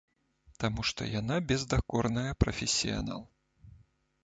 [0.63, 3.21] Таму што яна бездакорная прафесіянал.